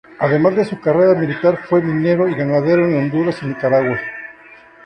Además 0.17 0.55
de 0.55 0.65
su 0.65 0.81
carrera 0.81 1.13
militar 1.13 1.59
fue 1.69 1.79
minero 1.79 2.27
y 2.27 2.33
ganadero 2.33 2.87
en 2.87 2.97
Honduras 2.97 3.37
y 3.43 3.45
Nicaragua. 3.45 3.99